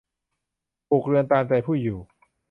[0.89, 1.99] ปลูกเรือนตามใจผู้อยู่